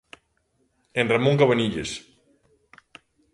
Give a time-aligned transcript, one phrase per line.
[0.99, 1.91] En Ramón Cabanillas.